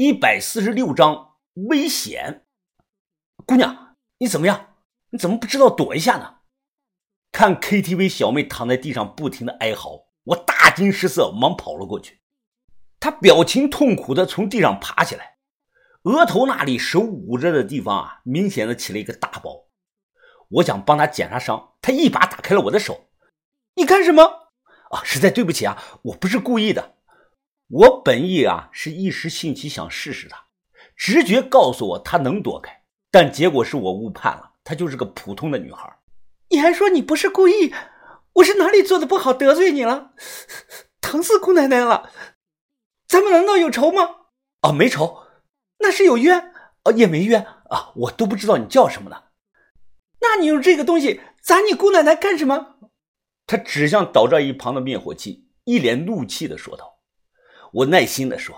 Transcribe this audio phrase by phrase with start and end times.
[0.00, 2.46] 一百四十六章危险。
[3.44, 4.76] 姑娘，你怎么样？
[5.10, 6.36] 你怎么不知道躲一下呢？
[7.32, 12.20] 看 KTV 小妹躺在地上不停的哀嚎，我大惊失色，忙跑了过去。
[13.00, 15.38] 她表情痛苦的从地上爬起来，
[16.04, 19.66] 额头那里手捂着的地方啊，明显的起了一个大包。
[20.48, 23.08] 我想帮她检查伤，她一把打开了我的手。
[23.74, 24.52] 你干什么？
[24.92, 26.97] 啊，实在对不起啊，我不是故意的。
[27.68, 30.46] 我本意啊是一时兴起想试试她，
[30.96, 35.98] 直觉告诉我她能躲开，但结果是我误判了，她就是个普通的女孩。
[36.48, 37.74] 你还说你不是故意？
[38.34, 40.12] 我是哪里做的不好得罪你了？
[41.02, 42.10] 疼死姑奶奶了！
[43.06, 44.16] 咱们难道有仇吗？
[44.62, 45.24] 哦，没仇，
[45.80, 46.52] 那是有冤？
[46.84, 49.24] 哦，也没冤啊，我都不知道你叫什么呢。
[50.20, 52.76] 那你用这个东西砸你姑奶奶干什么？
[53.46, 56.97] 他指向倒在一旁的灭火器，一脸怒气的说道。
[57.72, 58.56] 我耐心的说：“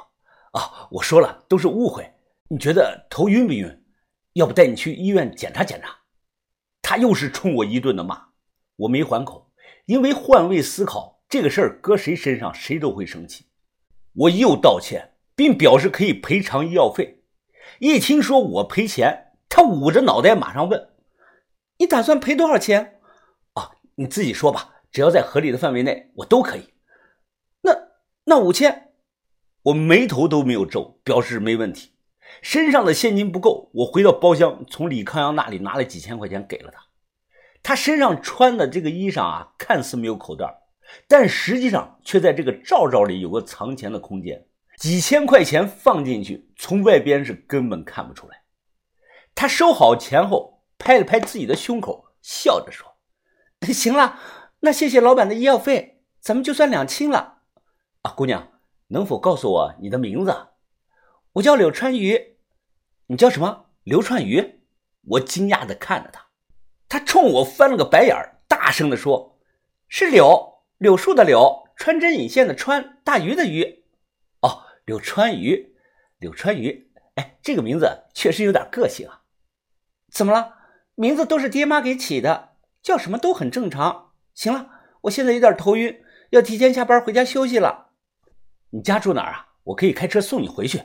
[0.53, 2.11] 啊，我说了，都是误会。
[2.49, 3.85] 你觉得头晕不晕？
[4.35, 5.97] 要不带你去医院检查检查？”
[6.83, 8.29] 他又是冲我一顿的骂，
[8.77, 9.53] 我没还口，
[9.87, 13.47] 因为换位思考，这个事儿搁谁身上谁都会生气。
[14.15, 17.23] 我又道歉，并表示可以赔偿医药费。
[17.79, 20.91] 一听说我赔钱，他捂着脑袋马上问
[21.79, 23.01] ：“你打算赔多少钱？”
[23.55, 26.75] 啊，你自己说吧，只要在合理的范围内，我都可以。
[27.61, 27.73] 那
[28.25, 28.90] 那五千，
[29.65, 31.93] 我眉头都没有皱，表示没问题。
[32.43, 36.81] 身上的现金不够，我回到包厢，从李康阳那里拿了几千块钱给了他。
[37.63, 40.63] 他身上穿的这个衣裳啊，看似没有口袋，
[41.07, 44.47] 但实际上却在这个罩罩里有个藏钱的空间。
[44.79, 48.43] 几千块钱放进去，从外边是根本看不出来。
[49.35, 52.97] 他收好钱后，拍了拍自己的胸口，笑着说
[53.75, 54.19] ：“行了，
[54.61, 57.41] 那谢谢老板的医药费，咱们就算两清了。
[58.01, 58.50] 啊，姑娘，
[58.91, 60.49] 能否告诉我你的名字？”
[61.35, 62.37] 我叫柳川鱼，
[63.07, 63.67] 你叫什么？
[63.83, 64.61] 刘川鱼。
[65.07, 66.27] 我惊讶的看着他，
[66.87, 68.15] 他冲我翻了个白眼，
[68.47, 69.39] 大声的说
[69.89, 73.85] ：“是柳，柳树的柳，穿针引线的穿，大鱼的鱼。
[74.43, 75.75] 哦，柳川鱼，
[76.19, 76.93] 柳川鱼。
[77.15, 79.23] 哎，这个名字确实有点个性啊。
[80.13, 80.57] 怎么了？
[80.95, 82.51] 名字都是爹妈给起的，
[82.83, 84.13] 叫什么都很正常。
[84.35, 84.69] 行了，
[85.03, 87.90] 我现在有点头晕，要提前下班回家休息了。
[88.71, 89.49] 你家住哪儿啊？
[89.65, 90.83] 我可以开车送你回去。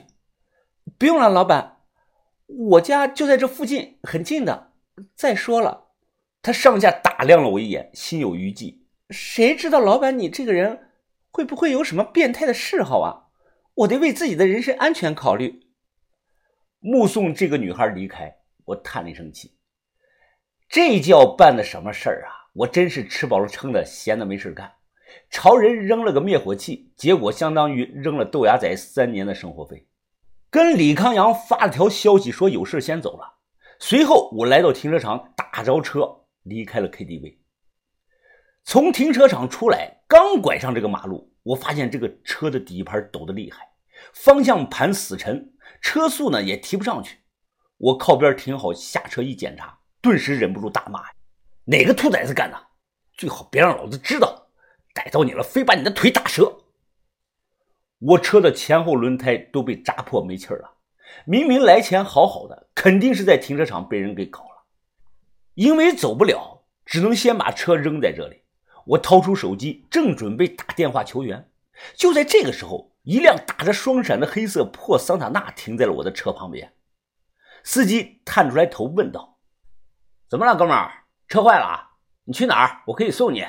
[0.98, 1.78] 不用了，老板，
[2.46, 4.72] 我家就在这附近，很近的。
[5.14, 5.88] 再说了，
[6.42, 8.86] 他上下打量了我一眼，心有余悸。
[9.10, 10.90] 谁知道老板你这个人
[11.30, 13.30] 会不会有什么变态的嗜好啊？
[13.74, 15.68] 我得为自己的人身安全考虑。
[16.80, 19.56] 目送这个女孩离开，我叹了一声气。
[20.68, 22.50] 这叫办的什么事儿啊？
[22.52, 24.72] 我真是吃饱了撑的，闲的没事干，
[25.30, 29.86] 朝人扔了个灭火器，结果相当于扔了豆芽仔三年的生活费。
[30.50, 33.34] 跟李康阳发了条消息，说有事先走了。
[33.78, 37.36] 随后我来到停车场，打着车离开了 KTV。
[38.64, 43.68] 从停车场出来，刚拐上这个马路，我发现这个车的底盘抖得厉害，
[44.12, 47.18] 方向盘死沉，车速呢也提不上去。
[47.76, 51.02] 我靠边停好，下车一检查，顿时忍不住大骂
[51.66, 52.58] ：“哪个兔崽子干的？
[53.12, 54.45] 最好别让老子知道！
[54.96, 56.62] 逮到你了，非把你的腿打折！”
[58.00, 60.78] 我车的前后轮胎都被扎破没气儿了，
[61.26, 64.64] 明明来前好好的，肯定是在停车场被人给搞了。
[65.54, 68.42] 因为走不了，只能先把车扔在这里。
[68.86, 71.50] 我掏出手机，正准备打电话求援，
[71.94, 76.72] 就在这个时候，一辆打着双闪的黑色破桑塔纳停在了我的车旁边。
[77.64, 79.38] 司机探出来头问道
[80.30, 81.04] ：“怎么了，哥们儿？
[81.26, 81.82] 车坏了？
[82.24, 82.82] 你去哪儿？
[82.86, 83.44] 我可以送你。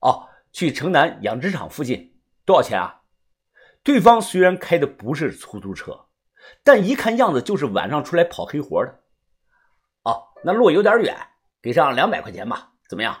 [0.00, 3.02] 哦，去城南养殖场附近，多少钱啊？”
[3.82, 6.06] 对方虽然开的不是出租车，
[6.62, 9.00] 但一看样子就是晚上出来跑黑活的。
[10.04, 11.16] 哦，那路有点远，
[11.60, 13.18] 给上两百块钱吧，怎么样？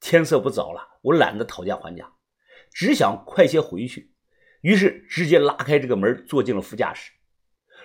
[0.00, 2.12] 天色不早了，我懒得讨价还价，
[2.72, 4.14] 只想快些回去，
[4.62, 7.12] 于是直接拉开这个门，坐进了副驾驶。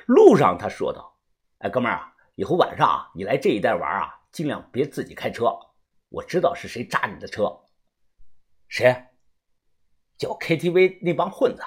[0.05, 1.17] 路上他说道
[1.59, 5.45] ：“哎，哥们儿啊，以后晚上啊，你来这一带玩啊，尽量别自己开车。
[6.09, 7.55] 我知道是谁扎你的车，
[8.75, 9.05] 谁？
[10.17, 11.61] 叫 KTV 那帮混子。”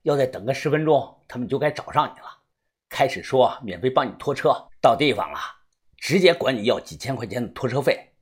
[0.00, 2.42] 要再等个十分钟，他们就该找上你了。
[2.88, 5.38] 开始说免费帮你拖车，到地方了，
[5.98, 8.14] 直接管你要几千块钱的拖车费。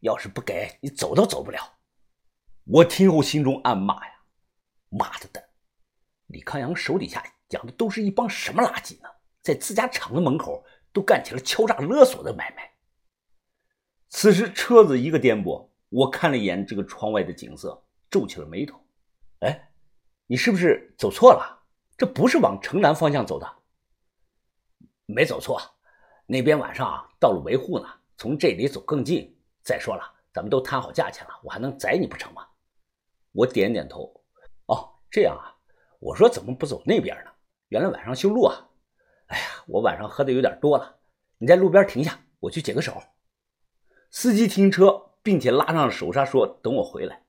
[0.00, 1.78] 要是不给你，走都走不了。
[2.64, 4.12] 我听后心中暗骂呀
[4.90, 5.50] ：“妈的的，
[6.26, 9.08] 李康阳手底下养的都是一帮什么垃圾呢？
[9.40, 12.72] 在自家厂子门口都干起了敲诈勒索的买卖。”
[14.10, 18.78] 此时车子一个颠簸，我看了一眼这个窗外的景色，皱起了眉头。
[19.40, 19.64] 哎。
[20.30, 21.64] 你是不是走错了？
[21.96, 23.50] 这不是往城南方向走的。
[25.06, 25.58] 没走错，
[26.26, 27.88] 那边晚上啊道路维护呢，
[28.18, 29.34] 从这里走更近。
[29.62, 32.46] 再说了，咱们都谈好价钱了，我还能宰你不成吗？
[33.32, 34.22] 我点点头。
[34.66, 35.56] 哦，这样啊。
[35.98, 37.30] 我说怎么不走那边呢？
[37.68, 38.68] 原来晚上修路啊。
[39.28, 40.98] 哎呀，我晚上喝的有点多了。
[41.38, 43.02] 你在路边停下，我去解个手。
[44.10, 47.20] 司机停车，并且拉上了手刹，说等我回来。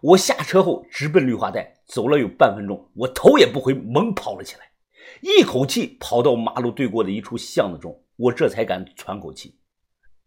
[0.00, 4.72] 我下车后直奔绿化带，走了有半分钟，我头也不回，猛跑了起来，
[5.20, 9.56] 一口气跑到马路对过的一处巷子中，我这才敢喘口气，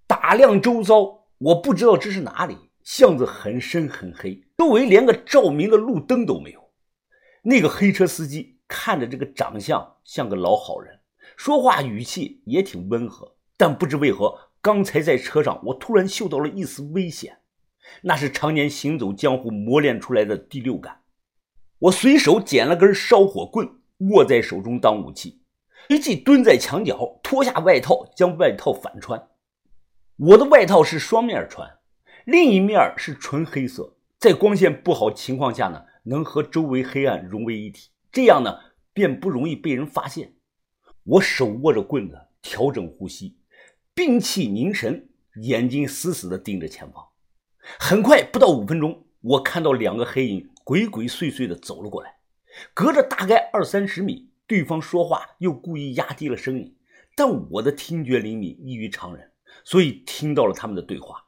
[0.08, 1.26] 打量周遭。
[1.40, 6.62] 我不知道这是哪里，巷子很深很黑，周围连个照明的路灯都没有。
[7.42, 10.98] 那个黑车司机看着这个长相像个老好人，
[11.36, 17.40] 说话语气也挺温和，但不知为何，刚才在车上我突然嗅到了一丝危险。
[18.04, 21.02] 那是常年行走江湖磨练出来的第六感。
[21.80, 23.68] 我随手捡了根烧火棍，
[24.12, 25.42] 握在手中当武器，
[25.88, 29.30] 随即蹲在墙角，脱下外套，将外套反穿。
[30.16, 31.68] 我的外套是双面穿，
[32.26, 38.60] 另一面是纯黑色，在光线不好情况下呢，能和周围黑暗融为一体，这样呢，
[38.94, 40.36] 便不容易被人发现。
[41.04, 43.36] 我手握着棍子，调整呼吸，
[43.94, 45.10] 屏气凝神，
[45.42, 47.10] 眼睛死死地盯着前方。
[47.78, 52.20] 很快，不到五分钟，我看到两个黑影鬼鬼祟祟地走了过来，
[52.74, 56.78] 隔着大概二三十米，对方说话又故意压低了声音，
[57.16, 59.34] 但我的听觉灵敏异于常人，
[59.66, 61.26] 所以听到了他们的对话。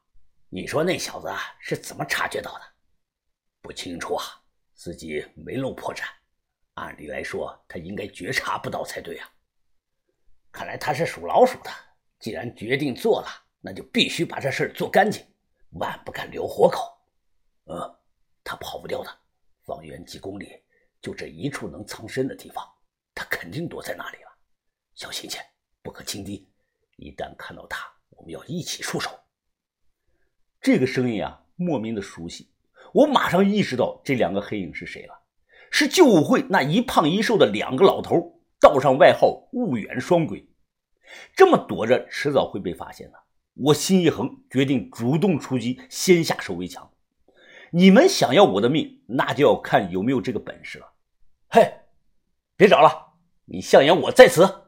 [0.50, 2.62] 你说那小子是怎么察觉到的？
[3.62, 4.24] 不清楚啊，
[4.74, 6.04] 自己没露破绽，
[6.76, 9.30] 按理来说他应该觉察不到才对啊。
[10.52, 11.72] 看来他是属老鼠的，
[12.24, 13.28] 既然决定做了，
[13.60, 15.22] 那就必须把这事儿做干净。
[15.72, 16.98] 万不敢留活口，
[17.66, 18.00] 呃，
[18.46, 19.10] 他跑不掉的。
[19.66, 20.64] 方圆几公里，
[21.02, 22.66] 就这一处能藏身的地方，
[23.14, 24.30] 他肯定躲在那里了。
[24.96, 25.38] 小心些，
[25.82, 26.50] 不可轻敌。
[26.96, 29.12] 一旦看到他，我们要一起出手。
[30.62, 32.50] 这个声音啊，莫名的熟悉。
[32.94, 35.24] 我马上意识到这两个黑影是谁了，
[35.70, 40.48] 是救武会那一胖一瘦的两个老头，道上外号“雾远双鬼”。
[41.36, 43.18] 这么躲着，迟早会被发现的。
[43.56, 46.90] 我心一横，决定主动出击，先下手为强。
[47.72, 50.92] 你们想要我的命，那就要看有没有这个本事了。
[51.50, 51.74] 嘿，
[52.56, 53.14] 别找了，
[53.46, 54.63] 你向阳我在此。